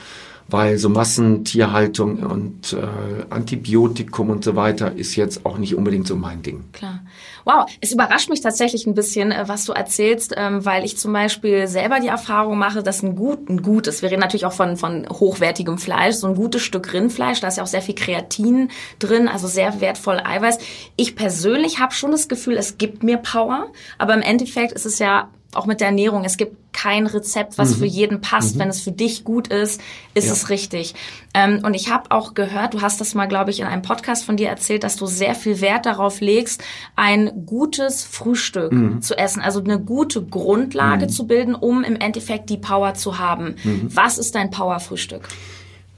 weil 0.49 0.79
so 0.79 0.89
Massentierhaltung 0.89 2.19
und 2.19 2.75
äh, 2.75 3.25
Antibiotikum 3.31 4.31
und 4.31 4.45
so 4.45 4.57
weiter 4.57 4.93
ist 4.95 5.17
jetzt 5.17 5.47
auch 5.47 5.59
nicht 5.59 5.75
unbedingt 5.75 6.07
so 6.07 6.17
mein 6.17 6.43
Ding. 6.43 6.65
Klar. 6.73 7.01
Wow, 7.45 7.67
es 7.81 7.93
überrascht 7.93 8.31
mich 8.31 8.41
tatsächlich 8.41 8.87
ein 8.87 8.95
bisschen, 8.95 9.33
äh, 9.33 9.49
was 9.49 9.65
du 9.65 9.73
erzählst, 9.73 10.35
ähm, 10.37 10.65
weil 10.65 10.85
ich 10.85 10.97
zum 10.99 11.13
Beispiel 11.13 11.67
selber 11.67 12.01
die 12.01 12.09
Erfahrung 12.09 12.59
mache, 12.59 12.83
dass 12.83 13.03
ein, 13.03 13.17
gut, 13.17 13.49
ein 13.49 13.63
gutes, 13.63 14.03
wir 14.03 14.11
reden 14.11 14.21
natürlich 14.21 14.47
auch 14.47 14.53
von, 14.53 14.77
von 14.77 15.09
hochwertigem 15.09 15.79
Fleisch, 15.79 16.17
so 16.17 16.27
ein 16.27 16.35
gutes 16.35 16.63
Stück 16.63 16.93
Rindfleisch, 16.93 17.41
da 17.41 17.49
ist 17.49 17.57
ja 17.57 17.63
auch 17.63 17.69
sehr 17.69 17.83
viel 17.83 17.95
Kreatin 17.95 18.71
drin, 18.99 19.29
also 19.29 19.47
sehr 19.47 19.81
wertvoll 19.81 20.21
Eiweiß. 20.25 20.59
Ich 20.97 21.17
persönlich 21.17 21.81
habe 21.81 21.95
schon 21.95 22.13
das 22.13 22.29
Gefühl, 22.29 22.57
es 22.57 22.79
gibt 22.79 23.03
mir 23.03 23.17
Power, 23.19 23.73
aber 23.99 24.15
im 24.15 24.23
Endeffekt 24.23 24.73
ist 24.73 24.87
es 24.87 24.99
ja 24.99 25.29
auch 25.57 25.67
mit 25.67 25.81
der 25.81 25.89
Ernährung. 25.89 26.25
Es 26.25 26.37
gibt 26.37 26.57
kein 26.73 27.07
Rezept, 27.07 27.57
was 27.59 27.71
mhm. 27.71 27.79
für 27.79 27.87
jeden 27.87 28.21
passt. 28.21 28.57
Mhm. 28.57 28.61
Wenn 28.61 28.69
es 28.69 28.81
für 28.81 28.93
dich 28.93 29.25
gut 29.25 29.49
ist, 29.49 29.81
ist 30.15 30.27
ja. 30.27 30.33
es 30.33 30.51
richtig. 30.51 30.95
Ähm, 31.33 31.61
und 31.65 31.75
ich 31.75 31.91
habe 31.91 32.11
auch 32.11 32.35
gehört, 32.35 32.75
du 32.75 32.83
hast 32.83 33.01
das 33.01 33.15
mal, 33.15 33.27
glaube 33.27 33.51
ich, 33.51 33.61
in 33.61 33.67
einem 33.67 33.83
Podcast 33.83 34.25
von 34.25 34.37
dir 34.37 34.49
erzählt, 34.49 34.85
dass 34.85 34.97
du 34.97 35.07
sehr 35.07 35.35
viel 35.35 35.61
Wert 35.61 35.87
darauf 35.87 36.21
legst, 36.21 36.63
ein 36.97 37.47
gutes 37.47 38.05
Frühstück 38.05 38.73
mhm. 38.73 39.03
zu 39.03 39.17
essen. 39.17 39.41
Also 39.41 39.61
eine 39.61 39.79
gute 39.79 40.23
Grundlage 40.23 41.07
mhm. 41.07 41.11
zu 41.11 41.27
bilden, 41.27 41.55
um 41.55 41.85
im 41.85 41.97
Endeffekt 41.97 42.51
die 42.51 42.59
Power 42.59 42.95
zu 42.95 43.19
haben. 43.19 43.57
Mhm. 43.65 43.89
Was 43.95 44.19
ist 44.19 44.35
dein 44.35 44.51
Power-Frühstück? 44.51 45.29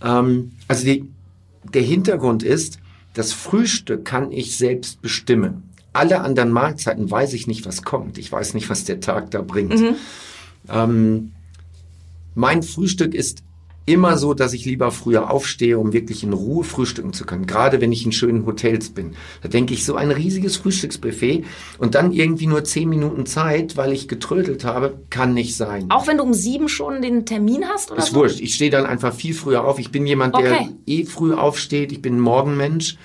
Ähm, 0.03 0.53
also 0.69 0.85
die, 0.85 1.11
der 1.73 1.83
Hintergrund 1.83 2.43
ist, 2.43 2.79
das 3.15 3.33
Frühstück 3.33 4.05
kann 4.05 4.31
ich 4.31 4.59
selbst 4.59 5.01
bestimmen 5.01 5.63
alle 5.97 6.21
anderen 6.21 6.53
Mahlzeiten 6.53 7.11
weiß 7.11 7.33
ich 7.33 7.47
nicht, 7.47 7.67
was 7.67 7.83
kommt. 7.83 8.19
Ich 8.19 8.31
weiß 8.31 8.55
nicht, 8.55 8.71
was 8.71 8.85
der 8.85 9.01
Tag 9.01 9.31
da 9.31 9.43
bringt. 9.43 9.79
Mhm. 9.79 9.97
Ähm, 10.69 11.33
mein 12.35 12.63
Frühstück 12.63 13.15
ist 13.15 13.43
immer 13.87 14.19
so, 14.19 14.35
dass 14.35 14.53
ich 14.53 14.65
lieber 14.65 14.91
früher 14.91 15.31
aufstehe, 15.31 15.79
um 15.79 15.93
wirklich 15.93 16.25
in 16.25 16.33
Ruhe 16.33 16.65
frühstücken 16.65 17.13
zu 17.13 17.25
können. 17.25 17.47
Gerade 17.47 17.81
wenn 17.81 17.93
ich 17.93 18.05
in 18.05 18.11
schönen 18.11 18.45
Hotels 18.45 18.91
bin. 18.91 19.15
Da 19.43 19.49
denke 19.49 19.75
ich, 19.75 19.85
so 19.85 19.95
ein 19.95 20.11
riesiges 20.11 20.57
Frühstücksbuffet 20.57 21.45
und 21.79 21.95
dann 21.95 22.13
irgendwie 22.13 22.49
nur 22.49 22.65
zehn 22.65 22.89
Minuten 22.89 23.27
Zeit, 23.27 23.77
weil 23.77 23.93
ich 23.93 24.09
getrödelt 24.09 24.65
habe, 24.65 24.99
kann 25.09 25.35
nicht 25.35 25.57
sein. 25.57 25.87
Auch 25.89 26.09
wenn 26.09 26.19
du 26.19 26.25
um 26.25 26.35
sieben 26.35 26.69
schon 26.69 27.01
den 27.01 27.27
Termin 27.27 27.65
hast 27.65 27.93
oder 27.93 28.01
Ist 28.01 28.09
so? 28.09 28.17
wurscht. 28.17 28.41
Ich 28.41 28.55
stehe 28.55 28.73
dann 28.73 28.87
einfach 28.87 29.15
viel 29.15 29.35
früher 29.35 29.65
auf. 29.65 29.79
Ich 29.79 29.93
bin 29.93 30.05
jemand, 30.05 30.37
der 30.37 30.53
okay. 30.53 30.69
eh 30.87 31.05
früh 31.05 31.33
aufsteht. 31.33 31.93
Ich 31.93 32.03
bin 32.03 32.17
ein 32.17 32.21
Morgenmensch 32.21 32.97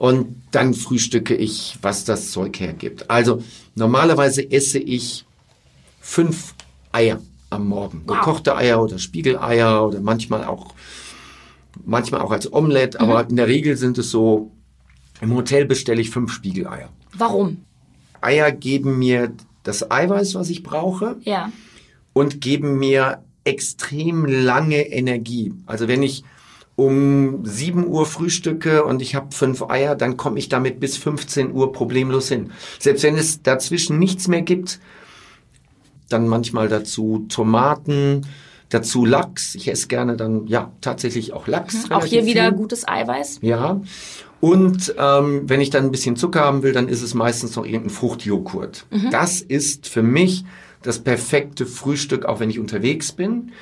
und 0.00 0.34
dann 0.50 0.72
frühstücke 0.72 1.34
ich, 1.34 1.76
was 1.82 2.06
das 2.06 2.30
Zeug 2.30 2.58
hergibt. 2.58 3.10
Also 3.10 3.42
normalerweise 3.74 4.50
esse 4.50 4.78
ich 4.78 5.26
fünf 6.00 6.54
Eier 6.90 7.20
am 7.50 7.68
Morgen. 7.68 8.04
Wow. 8.06 8.16
Gekochte 8.16 8.56
Eier 8.56 8.82
oder 8.82 8.98
Spiegeleier 8.98 9.86
oder 9.86 10.00
manchmal 10.00 10.44
auch, 10.44 10.72
manchmal 11.84 12.22
auch 12.22 12.30
als 12.30 12.50
Omelette, 12.50 12.96
mhm. 12.96 13.10
aber 13.10 13.28
in 13.28 13.36
der 13.36 13.46
Regel 13.46 13.76
sind 13.76 13.98
es 13.98 14.10
so 14.10 14.50
Im 15.20 15.34
Hotel 15.34 15.66
bestelle 15.66 16.00
ich 16.00 16.08
fünf 16.08 16.32
Spiegeleier. 16.32 16.88
Warum? 17.12 17.58
Eier 18.22 18.52
geben 18.52 18.98
mir 18.98 19.34
das 19.64 19.90
Eiweiß, 19.90 20.34
was 20.34 20.48
ich 20.48 20.62
brauche. 20.62 21.16
Ja. 21.24 21.52
Und 22.14 22.40
geben 22.40 22.78
mir 22.78 23.22
extrem 23.44 24.24
lange 24.24 24.80
Energie. 24.80 25.52
Also 25.66 25.88
wenn 25.88 26.02
ich 26.02 26.24
um 26.76 27.44
7 27.44 27.86
Uhr 27.86 28.06
frühstücke 28.06 28.84
und 28.84 29.02
ich 29.02 29.14
habe 29.14 29.34
fünf 29.34 29.62
Eier, 29.62 29.94
dann 29.94 30.16
komme 30.16 30.38
ich 30.38 30.48
damit 30.48 30.80
bis 30.80 30.96
15 30.96 31.52
Uhr 31.52 31.72
problemlos 31.72 32.28
hin. 32.28 32.52
Selbst 32.78 33.02
wenn 33.02 33.16
es 33.16 33.42
dazwischen 33.42 33.98
nichts 33.98 34.28
mehr 34.28 34.42
gibt, 34.42 34.80
dann 36.08 36.26
manchmal 36.26 36.68
dazu 36.68 37.26
Tomaten, 37.28 38.26
dazu 38.70 39.04
Lachs. 39.04 39.54
Ich 39.54 39.68
esse 39.68 39.88
gerne 39.88 40.16
dann 40.16 40.46
ja 40.46 40.72
tatsächlich 40.80 41.32
auch 41.32 41.46
Lachs. 41.46 41.88
Mhm. 41.88 41.92
Auch 41.92 42.04
hier 42.04 42.24
wieder 42.24 42.48
viel. 42.48 42.56
gutes 42.56 42.88
Eiweiß. 42.88 43.40
Ja. 43.42 43.80
Und 44.40 44.94
ähm, 44.96 45.42
wenn 45.44 45.60
ich 45.60 45.70
dann 45.70 45.84
ein 45.84 45.90
bisschen 45.90 46.16
Zucker 46.16 46.40
haben 46.40 46.62
will, 46.62 46.72
dann 46.72 46.88
ist 46.88 47.02
es 47.02 47.12
meistens 47.12 47.56
noch 47.56 47.64
irgendein 47.64 47.90
Fruchtjoghurt. 47.90 48.86
Mhm. 48.90 49.10
Das 49.10 49.42
ist 49.42 49.86
für 49.86 50.02
mich 50.02 50.44
das 50.82 51.00
perfekte 51.00 51.66
Frühstück, 51.66 52.24
auch 52.24 52.40
wenn 52.40 52.48
ich 52.48 52.58
unterwegs 52.58 53.12
bin. 53.12 53.52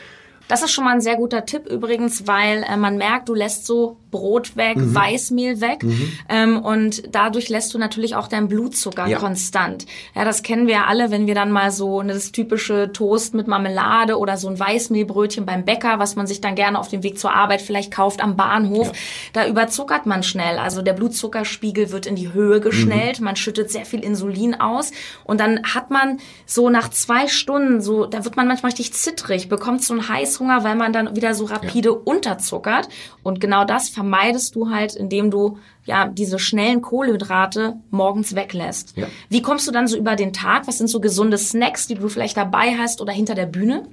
Das 0.49 0.62
ist 0.62 0.71
schon 0.73 0.85
mal 0.85 0.93
ein 0.95 1.00
sehr 1.00 1.17
guter 1.17 1.45
Tipp 1.47 1.67
übrigens, 1.67 2.26
weil 2.26 2.64
äh, 2.69 2.76
man 2.76 2.97
merkt, 2.97 3.28
du 3.28 3.35
lässt 3.35 3.67
so 3.67 3.99
Brot 4.11 4.57
weg, 4.57 4.76
Mhm. 4.78 4.95
Weißmehl 4.95 5.61
weg 5.61 5.85
ähm, 6.31 6.59
und 6.62 7.14
dadurch 7.14 7.50
lässt 7.50 7.75
du 7.75 7.78
natürlich 7.78 8.14
auch 8.14 8.26
deinen 8.28 8.49
Blutzucker 8.49 9.07
Ja. 9.07 9.19
konstant. 9.19 9.85
Ja, 10.14 10.25
das 10.25 10.43
kennen 10.43 10.67
wir 10.67 10.75
ja 10.75 10.85
alle, 10.87 11.11
wenn 11.11 11.26
wir 11.26 11.35
dann 11.35 11.50
mal 11.52 11.71
so 11.71 12.02
ne, 12.02 12.14
das 12.14 12.33
typische 12.33 12.90
Toast 12.93 13.35
mit 13.35 13.47
Marmelade 13.49 14.19
oder 14.19 14.38
so 14.38 14.49
ein 14.49 14.59
Weißmehlbrötchen 14.59 15.45
beim 15.45 15.64
Bäcker, 15.67 15.99
was 15.99 16.17
man 16.17 16.26
sich 16.26 16.40
dann 16.40 16.55
gerne 16.55 16.78
auf 16.78 16.88
dem 16.88 17.02
Weg 17.02 17.19
zur 17.19 17.35
Arbeit 17.35 17.61
vielleicht 17.61 17.93
kauft 17.93 18.23
am 18.23 18.37
Bahnhof. 18.37 18.87
Ja. 18.87 18.93
Da 19.35 19.47
überzuckert 19.47 20.07
man 20.07 20.23
schnell. 20.23 20.59
Also 20.59 20.81
der 20.81 20.95
Blutzuckerspiegel 20.95 21.93
wird 21.93 22.07
in 22.07 22.17
die 22.17 22.33
Höhe 22.33 22.61
geschnellt, 22.61 23.21
man 23.21 23.37
schüttet 23.37 23.71
sehr 23.71 23.85
viel 23.85 24.00
Insulin 24.00 24.59
aus 24.59 24.90
und 25.25 25.38
dann 25.40 25.62
hat 25.75 25.90
man 25.90 26.19
so 26.47 26.71
nach 26.71 26.88
zwei 26.88 27.28
Stunden 27.28 27.83
so, 27.83 28.07
da 28.07 28.25
wird 28.25 28.37
man 28.37 28.49
manchmal 28.49 28.71
richtig 28.71 28.95
zittrig, 28.95 29.49
bekommt 29.50 29.85
so 29.85 29.93
einen 29.93 30.09
Heißhunger, 30.38 30.64
weil 30.64 30.76
man 30.76 30.92
dann 30.92 31.16
wieder 31.16 31.35
so 31.35 31.45
rapide 31.47 31.92
unterzuckert. 31.92 32.88
Und 33.23 33.40
genau 33.40 33.64
das 33.64 33.88
vermeidest 33.88 34.54
du 34.54 34.71
halt, 34.71 34.95
indem 34.95 35.30
du 35.30 35.59
ja 35.85 36.07
diese 36.09 36.38
schnellen 36.38 36.83
Kohlenhydrate 36.83 37.75
morgens 37.90 38.35
weglässt. 38.35 38.97
Ja. 38.97 39.07
Wie 39.28 39.42
kommst 39.42 39.66
du 39.66 39.73
dann 39.73 39.88
so 39.88 39.97
über 39.97 40.16
den 40.16 40.33
Tag? 40.33 40.66
Was 40.66 40.78
sind 40.78 40.88
so 40.88 41.00
gesunde 41.00 41.38
Snacks, 41.38 41.87
die 41.87 41.95
du 41.95 42.09
vielleicht 42.09 42.37
dabei 42.37 42.76
hast 42.78 43.00
oder 43.00 43.12
hinter 43.12 43.35
der 43.35 43.47
Bühne? 43.47 43.85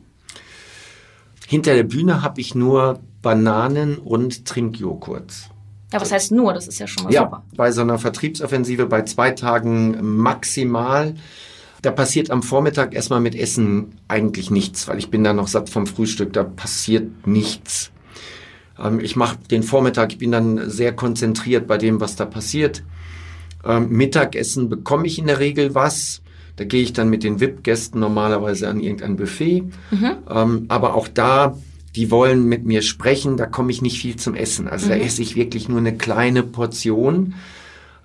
Hinter 1.48 1.76
der 1.76 1.84
Bühne 1.84 2.22
habe 2.22 2.42
ich 2.42 2.56
nur 2.56 3.00
Bananen 3.22 3.98
und 3.98 4.46
Trinkjoghurt. 4.46 5.32
Ja, 5.94 6.02
was 6.02 6.12
heißt 6.12 6.32
nur? 6.32 6.54
Das 6.54 6.68
ist 6.68 6.80
ja 6.80 6.88
schon 6.88 7.04
mal 7.06 7.14
Ja, 7.14 7.22
super. 7.22 7.44
bei 7.56 7.72
so 7.72 7.82
einer 7.82 8.00
Vertriebsoffensive 8.00 8.88
bei 8.88 9.04
zwei 9.04 9.32
Tagen 9.32 9.98
maximal. 10.02 11.16
Da 11.86 11.92
passiert 11.92 12.32
am 12.32 12.42
Vormittag 12.42 12.96
erstmal 12.96 13.20
mit 13.20 13.36
Essen 13.36 14.00
eigentlich 14.08 14.50
nichts, 14.50 14.88
weil 14.88 14.98
ich 14.98 15.12
bin 15.12 15.24
da 15.24 15.34
noch 15.34 15.48
satt 15.48 15.70
vom 15.70 15.86
Frühstück, 15.86 16.34
da 16.34 16.44
passiert 16.44 17.28
nichts. 17.28 17.92
Ähm, 18.84 19.00
ich 19.00 19.16
mache 19.16 19.38
den 19.52 19.62
Vormittag, 19.62 20.14
ich 20.14 20.18
bin 20.18 20.32
dann 20.32 20.68
sehr 20.68 20.94
konzentriert 20.94 21.68
bei 21.68 21.78
dem, 21.78 22.02
was 22.02 22.16
da 22.16 22.26
passiert. 22.26 22.82
Ähm, 23.64 23.90
Mittagessen 23.90 24.68
bekomme 24.68 25.06
ich 25.06 25.20
in 25.20 25.28
der 25.28 25.38
Regel 25.38 25.76
was. 25.76 26.24
Da 26.56 26.64
gehe 26.64 26.82
ich 26.82 26.94
dann 26.94 27.12
mit 27.12 27.24
den 27.24 27.40
VIP-Gästen 27.40 28.00
normalerweise 28.00 28.68
an 28.68 28.80
irgendein 28.80 29.16
Buffet. 29.16 29.66
Ähm, 30.28 30.66
aber 30.70 30.96
auch 30.96 31.08
da, 31.08 31.56
die 31.96 32.10
wollen 32.10 32.46
mit 32.46 32.66
mir 32.66 32.82
sprechen, 32.82 33.38
da 33.38 33.46
komme 33.46 33.70
ich 33.70 33.84
nicht 33.84 34.00
viel 34.00 34.16
zum 34.16 34.34
Essen. 34.34 34.68
Also 34.68 34.90
da 34.90 34.96
esse 34.96 35.22
ich 35.22 35.36
wirklich 35.36 35.70
nur 35.70 35.78
eine 35.78 35.96
kleine 35.96 36.42
Portion. 36.42 37.36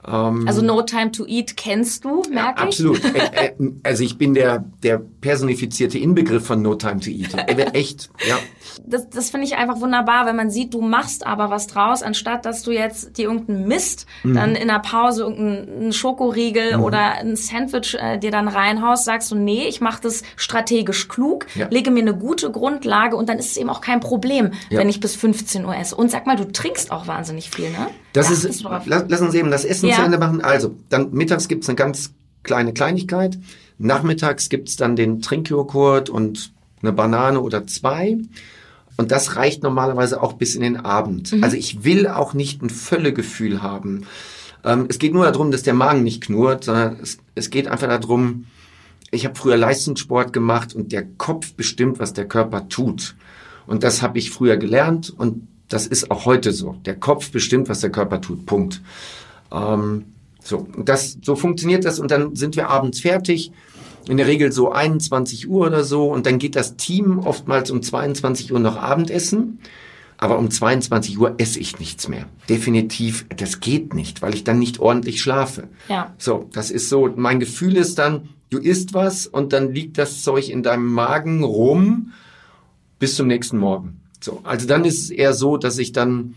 Also 0.02 0.62
No 0.62 0.82
Time 0.82 1.12
to 1.12 1.26
Eat 1.26 1.56
kennst 1.56 2.04
du, 2.04 2.22
merke 2.32 2.60
ich. 2.62 2.66
Absolut. 2.66 3.00
Ä- 3.04 3.32
äh, 3.34 3.52
also 3.82 4.02
ich 4.02 4.16
bin 4.16 4.34
der, 4.34 4.64
der 4.82 4.98
personifizierte 4.98 5.98
Inbegriff 5.98 6.46
von 6.46 6.62
No 6.62 6.74
Time 6.74 7.00
to 7.00 7.10
Eat. 7.10 7.34
Äh, 7.34 7.70
Echt, 7.72 8.08
ja. 8.26 8.38
Das, 8.86 9.10
das 9.10 9.30
finde 9.30 9.46
ich 9.46 9.56
einfach 9.56 9.80
wunderbar, 9.80 10.24
wenn 10.26 10.36
man 10.36 10.50
sieht, 10.50 10.72
du 10.74 10.80
machst 10.80 11.26
aber 11.26 11.50
was 11.50 11.66
draus, 11.66 12.02
anstatt 12.02 12.46
dass 12.46 12.62
du 12.62 12.70
jetzt 12.70 13.18
dir 13.18 13.24
irgendeinen 13.28 13.68
Mist 13.68 14.06
Mhm. 14.22 14.34
dann 14.34 14.54
in 14.56 14.68
der 14.68 14.78
Pause 14.80 15.22
irgendeinen 15.22 15.92
Schokoriegel 15.92 16.76
oder 16.76 17.12
ein 17.18 17.36
Sandwich 17.36 17.94
äh, 18.00 18.18
dir 18.18 18.30
dann 18.30 18.48
reinhaust, 18.48 19.04
sagst 19.04 19.30
du, 19.30 19.34
nee, 19.34 19.64
ich 19.68 19.80
mache 19.80 20.00
das 20.02 20.22
strategisch 20.36 21.08
klug, 21.08 21.46
Ja. 21.54 21.68
lege 21.70 21.90
mir 21.90 22.00
eine 22.00 22.14
gute 22.16 22.50
Grundlage 22.50 23.16
und 23.16 23.28
dann 23.28 23.38
ist 23.38 23.50
es 23.50 23.56
eben 23.56 23.68
auch 23.70 23.80
kein 23.80 24.00
Problem, 24.00 24.52
Ja. 24.70 24.78
wenn 24.78 24.88
ich 24.88 25.00
bis 25.00 25.14
15 25.16 25.64
Uhr 25.64 25.76
esse. 25.76 25.94
Und 25.94 26.10
sag 26.10 26.26
mal, 26.26 26.36
du 26.36 26.50
trinkst 26.50 26.90
auch 26.90 27.06
wahnsinnig 27.06 27.50
viel, 27.50 27.70
ne? 27.70 27.88
Das 28.12 28.26
Da 28.28 28.32
ist, 28.48 28.64
lass, 28.86 29.04
lass 29.08 29.20
uns 29.20 29.34
eben 29.34 29.50
das 29.50 29.64
Essen 29.64 29.88
Ja. 29.88 29.96
zu 29.96 30.02
Ende 30.02 30.18
machen. 30.18 30.40
Also, 30.40 30.76
dann 30.88 31.12
mittags 31.12 31.48
gibt's 31.48 31.68
eine 31.68 31.76
ganz 31.76 32.12
kleine 32.42 32.72
Kleinigkeit. 32.72 33.38
Nachmittags 33.78 34.48
gibt's 34.48 34.76
dann 34.76 34.96
den 34.96 35.22
Trinkjoghurt 35.22 36.10
und 36.10 36.52
eine 36.82 36.92
Banane 36.92 37.40
oder 37.40 37.66
zwei. 37.66 38.18
Und 38.96 39.10
das 39.10 39.36
reicht 39.36 39.62
normalerweise 39.62 40.22
auch 40.22 40.34
bis 40.34 40.54
in 40.54 40.62
den 40.62 40.76
Abend. 40.76 41.32
Mhm. 41.32 41.42
Also 41.42 41.56
ich 41.56 41.84
will 41.84 42.06
auch 42.06 42.34
nicht 42.34 42.62
ein 42.62 42.68
Völlegefühl 42.70 43.62
haben. 43.62 44.02
Ähm, 44.64 44.86
es 44.88 44.98
geht 44.98 45.14
nur 45.14 45.24
darum, 45.24 45.50
dass 45.50 45.62
der 45.62 45.72
Magen 45.74 46.02
nicht 46.02 46.22
knurrt, 46.22 46.64
sondern 46.64 46.98
es, 47.00 47.18
es 47.34 47.48
geht 47.48 47.68
einfach 47.68 47.88
darum, 47.88 48.46
ich 49.10 49.24
habe 49.24 49.34
früher 49.36 49.56
Leistungssport 49.56 50.32
gemacht 50.32 50.74
und 50.74 50.92
der 50.92 51.04
Kopf 51.04 51.54
bestimmt, 51.54 51.98
was 51.98 52.12
der 52.12 52.28
Körper 52.28 52.68
tut. 52.68 53.16
Und 53.66 53.82
das 53.82 54.02
habe 54.02 54.18
ich 54.18 54.30
früher 54.30 54.56
gelernt 54.56 55.12
und 55.16 55.48
das 55.70 55.86
ist 55.86 56.10
auch 56.10 56.26
heute 56.26 56.52
so. 56.52 56.76
Der 56.84 56.96
Kopf 56.96 57.30
bestimmt, 57.30 57.70
was 57.70 57.80
der 57.80 57.90
Körper 57.90 58.20
tut. 58.20 58.44
Punkt. 58.44 58.82
Ähm, 59.50 60.04
so, 60.42 60.66
das, 60.76 61.16
so 61.22 61.36
funktioniert 61.36 61.84
das 61.84 61.98
und 61.98 62.10
dann 62.10 62.36
sind 62.36 62.56
wir 62.56 62.68
abends 62.68 63.00
fertig. 63.00 63.52
In 64.08 64.16
der 64.16 64.26
Regel 64.26 64.50
so 64.50 64.72
21 64.72 65.48
Uhr 65.48 65.66
oder 65.66 65.84
so 65.84 66.10
und 66.10 66.26
dann 66.26 66.38
geht 66.38 66.56
das 66.56 66.76
Team 66.76 67.20
oftmals 67.20 67.70
um 67.70 67.82
22 67.82 68.52
Uhr 68.52 68.58
noch 68.58 68.76
Abendessen. 68.76 69.60
Aber 70.18 70.38
um 70.38 70.50
22 70.50 71.18
Uhr 71.18 71.36
esse 71.38 71.60
ich 71.60 71.78
nichts 71.78 72.08
mehr. 72.08 72.26
Definitiv, 72.48 73.24
das 73.34 73.60
geht 73.60 73.94
nicht, 73.94 74.20
weil 74.20 74.34
ich 74.34 74.44
dann 74.44 74.58
nicht 74.58 74.78
ordentlich 74.78 75.22
schlafe. 75.22 75.68
Ja. 75.88 76.14
So, 76.18 76.50
das 76.52 76.70
ist 76.70 76.90
so, 76.90 77.08
mein 77.16 77.40
Gefühl 77.40 77.76
ist 77.76 77.98
dann, 77.98 78.28
du 78.50 78.58
isst 78.58 78.92
was 78.92 79.26
und 79.26 79.54
dann 79.54 79.72
liegt 79.72 79.96
das 79.96 80.22
Zeug 80.22 80.50
in 80.50 80.62
deinem 80.62 80.92
Magen 80.92 81.42
rum 81.42 82.12
bis 82.98 83.16
zum 83.16 83.28
nächsten 83.28 83.56
Morgen. 83.56 84.00
So, 84.20 84.40
also 84.44 84.66
dann 84.66 84.84
ist 84.84 84.98
es 85.04 85.10
eher 85.10 85.32
so, 85.32 85.56
dass 85.56 85.78
ich 85.78 85.92
dann 85.92 86.34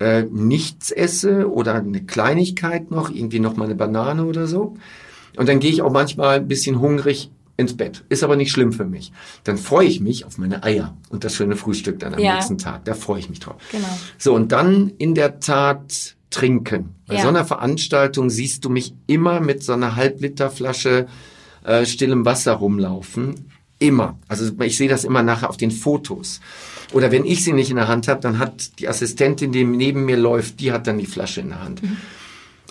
äh, 0.00 0.22
nichts 0.22 0.90
esse 0.90 1.50
oder 1.50 1.74
eine 1.74 2.02
Kleinigkeit 2.04 2.90
noch, 2.90 3.10
irgendwie 3.10 3.40
noch 3.40 3.56
mal 3.56 3.64
eine 3.66 3.74
Banane 3.74 4.24
oder 4.24 4.46
so. 4.46 4.76
Und 5.36 5.48
dann 5.48 5.60
gehe 5.60 5.70
ich 5.70 5.82
auch 5.82 5.92
manchmal 5.92 6.36
ein 6.36 6.48
bisschen 6.48 6.80
hungrig 6.80 7.30
ins 7.56 7.76
Bett. 7.76 8.04
Ist 8.08 8.22
aber 8.22 8.36
nicht 8.36 8.52
schlimm 8.52 8.72
für 8.72 8.84
mich. 8.84 9.12
Dann 9.44 9.58
freue 9.58 9.86
ich 9.86 10.00
mich 10.00 10.24
auf 10.24 10.38
meine 10.38 10.62
Eier 10.62 10.96
und 11.10 11.24
das 11.24 11.34
schöne 11.34 11.56
Frühstück 11.56 11.98
dann 11.98 12.14
am 12.14 12.20
Ja. 12.20 12.34
nächsten 12.34 12.56
Tag. 12.58 12.84
Da 12.84 12.94
freue 12.94 13.18
ich 13.18 13.28
mich 13.28 13.40
drauf. 13.40 13.56
Genau. 13.72 13.88
So, 14.16 14.34
und 14.34 14.52
dann 14.52 14.92
in 14.98 15.14
der 15.14 15.40
Tat 15.40 16.14
trinken. 16.30 16.94
Bei 17.06 17.16
Ja. 17.16 17.22
so 17.22 17.28
einer 17.28 17.44
Veranstaltung 17.44 18.30
siehst 18.30 18.64
du 18.64 18.70
mich 18.70 18.94
immer 19.08 19.40
mit 19.40 19.62
so 19.64 19.72
einer 19.72 19.96
Halbliterflasche 19.96 21.06
äh, 21.64 21.84
stillem 21.84 22.24
Wasser 22.24 22.52
rumlaufen. 22.52 23.50
Immer. 23.78 24.18
Also 24.26 24.50
ich 24.60 24.76
sehe 24.76 24.88
das 24.88 25.04
immer 25.04 25.22
nachher 25.22 25.50
auf 25.50 25.56
den 25.56 25.70
Fotos. 25.70 26.40
Oder 26.92 27.12
wenn 27.12 27.24
ich 27.24 27.44
sie 27.44 27.52
nicht 27.52 27.70
in 27.70 27.76
der 27.76 27.88
Hand 27.88 28.08
habe, 28.08 28.20
dann 28.20 28.38
hat 28.38 28.78
die 28.80 28.88
Assistentin, 28.88 29.52
die 29.52 29.64
neben 29.64 30.04
mir 30.04 30.16
läuft, 30.16 30.60
die 30.60 30.72
hat 30.72 30.86
dann 30.86 30.98
die 30.98 31.06
Flasche 31.06 31.40
in 31.42 31.50
der 31.50 31.62
Hand. 31.62 31.82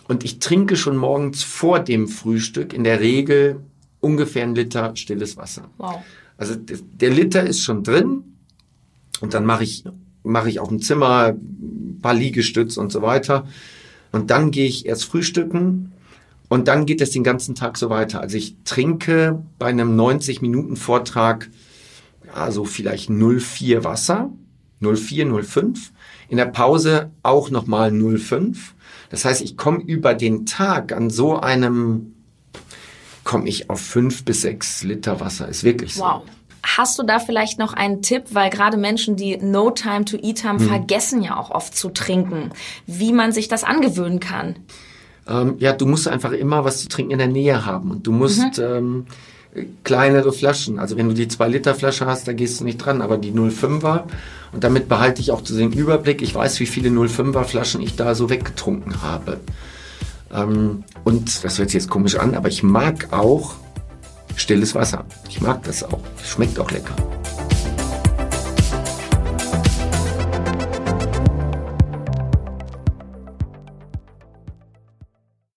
Und 0.08 0.24
ich 0.24 0.40
trinke 0.40 0.76
schon 0.76 0.98
morgens 0.98 1.44
vor 1.44 1.80
dem 1.80 2.08
Frühstück 2.08 2.74
in 2.74 2.84
der 2.84 3.00
Regel 3.00 3.62
ungefähr 4.00 4.44
ein 4.44 4.56
Liter 4.56 4.96
stilles 4.96 5.38
Wasser. 5.38 5.70
Wow. 5.78 6.02
Also 6.38 6.56
der 6.56 7.10
Liter 7.10 7.46
ist 7.46 7.62
schon 7.62 7.84
drin 7.84 8.24
und 9.22 9.34
dann 9.34 9.46
mache 9.46 9.64
ich 9.64 9.84
mache 10.24 10.50
ich 10.50 10.60
auf 10.60 10.68
dem 10.68 10.82
Zimmer 10.82 11.28
ein 11.34 12.00
paar 12.02 12.14
Liegestütz 12.14 12.78
und 12.78 12.92
so 12.92 13.02
weiter 13.02 13.48
und 14.12 14.30
dann 14.30 14.52
gehe 14.52 14.68
ich 14.68 14.86
erst 14.86 15.06
frühstücken 15.06 15.94
und 16.50 16.68
dann 16.68 16.86
geht 16.86 17.02
es 17.02 17.12
den 17.12 17.24
ganzen 17.24 17.56
Tag 17.56 17.78
so 17.78 17.90
weiter. 17.90 18.22
Also 18.22 18.38
ich 18.38 18.56
trinke 18.64 19.44
bei 19.60 19.68
einem 19.68 19.96
90 19.96 20.42
Minuten 20.42 20.76
Vortrag 20.76 21.50
ja, 22.36 22.52
so 22.52 22.66
vielleicht 22.66 23.10
0,4 23.10 23.84
Wasser, 23.84 24.30
0,4, 24.82 25.26
0,5. 25.28 25.78
In 26.30 26.38
der 26.38 26.46
Pause 26.46 27.12
auch 27.24 27.50
nochmal 27.50 27.92
0,5. 27.92 28.58
Das 29.10 29.24
heißt, 29.26 29.42
ich 29.42 29.56
komme 29.58 29.80
über 29.82 30.14
den 30.14 30.46
Tag 30.46 30.92
an 30.92 31.10
so 31.10 31.40
einem, 31.40 32.14
komme 33.24 33.48
ich 33.48 33.70
auf 33.70 33.80
fünf 33.80 34.26
bis 34.26 34.42
sechs 34.42 34.84
Liter 34.84 35.20
Wasser. 35.20 35.48
Ist 35.48 35.64
wirklich 35.64 35.96
so. 35.96 36.04
Wow. 36.04 36.24
Hast 36.64 37.00
du 37.00 37.04
da 37.04 37.20
vielleicht 37.20 37.60
noch 37.60 37.74
einen 37.74 38.02
Tipp, 38.02 38.24
weil 38.32 38.50
gerade 38.50 38.76
Menschen, 38.76 39.16
die 39.16 39.38
No 39.38 39.72
Time 39.72 40.04
to 40.04 40.18
Eat 40.18 40.44
haben, 40.44 40.60
Hm. 40.60 40.68
vergessen 40.68 41.22
ja 41.22 41.38
auch 41.38 41.50
oft 41.50 41.78
zu 41.78 41.90
trinken, 41.90 42.52
wie 42.86 43.14
man 43.14 43.32
sich 43.32 43.48
das 43.48 43.64
angewöhnen 43.64 44.20
kann? 44.20 44.58
Ähm, 45.30 45.56
ja, 45.60 45.74
du 45.74 45.86
musst 45.86 46.08
einfach 46.08 46.32
immer 46.32 46.64
was 46.64 46.82
zu 46.82 46.88
trinken 46.88 47.12
in 47.12 47.18
der 47.18 47.28
Nähe 47.28 47.66
haben 47.66 47.92
und 47.92 48.08
du 48.08 48.12
musst 48.12 48.60
ähm, 48.60 49.06
kleinere 49.84 50.32
Flaschen. 50.32 50.80
Also 50.80 50.98
wenn 50.98 51.08
du 51.08 51.14
die 51.14 51.28
2 51.28 51.48
Liter 51.48 51.76
Flasche 51.76 52.06
hast, 52.06 52.28
da 52.28 52.34
gehst 52.34 52.60
du 52.60 52.64
nicht 52.64 52.78
dran, 52.78 53.02
aber 53.02 53.18
die 53.18 53.32
0,5er 53.32 54.04
und 54.54 54.64
damit 54.64 54.88
behalte 54.88 55.22
ich 55.22 55.32
auch 55.32 55.42
zu 55.42 55.56
den 55.56 55.72
Überblick. 55.72 56.22
Ich 56.22 56.34
weiß, 56.34 56.60
wie 56.60 56.66
viele 56.66 56.90
0,5er 56.90 57.44
Flaschen 57.44 57.82
ich 57.82 57.96
da 57.96 58.16
so 58.16 58.30
weggetrunken 58.30 59.02
habe. 59.02 59.40
Ähm, 60.34 60.84
und 61.04 61.44
das 61.44 61.58
hört 61.58 61.70
sich 61.70 61.82
jetzt 61.82 61.90
komisch 61.90 62.16
an, 62.16 62.36
aber 62.36 62.50
ich 62.50 62.64
mag 62.64 63.08
auch 63.12 63.56
stilles 64.36 64.76
Wasser. 64.76 65.06
Ich 65.30 65.42
mag 65.42 65.64
das 65.64 65.84
auch. 65.84 66.00
Schmeckt 66.24 66.60
auch 66.60 66.72
lecker. 66.72 66.96